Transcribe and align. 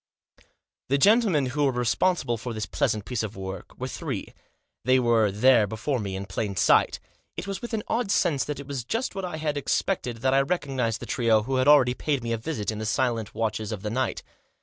The 0.89 0.97
gentlemen 0.97 1.45
who 1.53 1.63
were 1.63 1.71
responsible 1.71 2.35
for 2.35 2.53
this 2.55 2.65
plea 2.65 2.87
sant 2.87 3.05
piece 3.05 3.21
of 3.21 3.35
work 3.37 3.77
were 3.77 3.87
three. 3.87 4.33
They 4.83 4.99
were 4.99 5.31
there 5.31 5.67
before 5.67 5.99
me 5.99 6.15
in 6.15 6.25
plain 6.25 6.55
sight. 6.55 6.99
It 7.37 7.45
was 7.45 7.61
with 7.61 7.75
an 7.75 7.83
odd 7.87 8.09
sense 8.09 8.43
that 8.45 8.59
it 8.59 8.65
was 8.65 8.83
just 8.83 9.13
what 9.13 9.25
I 9.25 9.37
had 9.37 9.57
expected 9.57 10.23
that 10.23 10.33
I 10.33 10.41
recognised 10.41 11.01
the 11.01 11.05
trio 11.05 11.43
who 11.43 11.57
had 11.57 11.67
already 11.67 11.93
paid 11.93 12.23
me 12.23 12.31
a 12.33 12.37
visit 12.39 12.71
in 12.71 12.79
the 12.79 12.85
silent 12.87 13.35
watches 13.35 13.71
of 13.71 13.83
the 13.83 13.91
night. 13.91 14.23